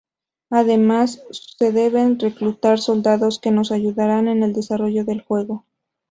Además, 0.49 1.21
se 1.29 1.71
deben 1.71 2.17
reclutar 2.19 2.79
soldados 2.79 3.37
que 3.37 3.51
nos 3.51 3.71
ayudarán 3.71 4.29
en 4.29 4.41
el 4.41 4.51
desarrollo 4.51 5.05
del 5.05 5.21
juego. 5.21 5.67